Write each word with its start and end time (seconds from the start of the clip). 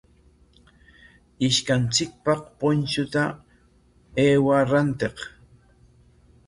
Ishkanchikpaq 1.47 2.41
punchuta 2.59 3.23
aywaa 4.25 4.63
rantiq. 4.71 5.17